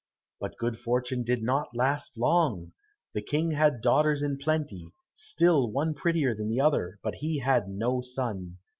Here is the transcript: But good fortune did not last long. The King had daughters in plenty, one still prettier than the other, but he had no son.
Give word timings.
But 0.39 0.57
good 0.57 0.79
fortune 0.79 1.21
did 1.23 1.43
not 1.43 1.75
last 1.75 2.17
long. 2.17 2.71
The 3.13 3.21
King 3.21 3.51
had 3.51 3.81
daughters 3.83 4.23
in 4.23 4.39
plenty, 4.39 4.85
one 4.85 4.91
still 5.13 5.93
prettier 5.95 6.33
than 6.33 6.49
the 6.49 6.59
other, 6.59 6.97
but 7.03 7.13
he 7.19 7.37
had 7.37 7.69
no 7.69 8.01
son. 8.01 8.57